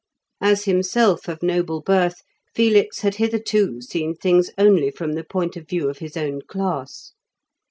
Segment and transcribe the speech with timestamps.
[0.41, 2.23] As himself of noble birth,
[2.55, 7.11] Felix had hitherto seen things only from the point of view of his own class.